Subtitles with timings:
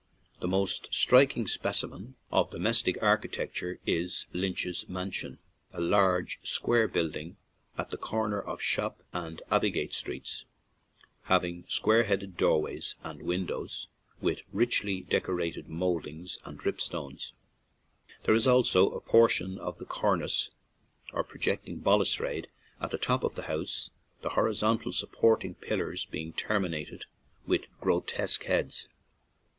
[0.39, 5.37] The most strik ing specimen of domestic architecture is Lynch's Mansion,
[5.73, 7.37] a large, square build ing
[7.77, 10.45] at the corner of Shop and Abbeygate 99 LflfC> ON AN IRISH JAUNTING CAR streets,
[11.25, 17.33] having square headed doorways and windows, with richly decorated mould ings and drip stones.
[18.23, 20.49] There is also a portion of the cornice
[21.13, 22.47] or projecting bal ustrade
[22.81, 23.91] at the top of the house,
[24.23, 27.03] the hori zontal supporting pillars being termi nated
[27.45, 28.87] with grotesque heads.